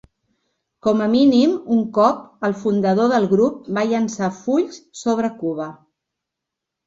[0.85, 5.69] Com a mínim un cop, el fundador del grup va llançar fulls sobre Cuba.